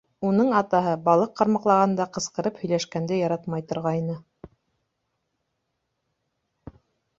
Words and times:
Уның 0.27 0.47
атаһы, 0.59 0.93
балыҡ 1.07 1.33
ҡармаҡлағанда, 1.41 2.07
ҡысҡырып 2.15 2.57
һөйләшкәнде 2.63 3.21
яратмай 3.21 3.67
торғайны. 3.73 4.19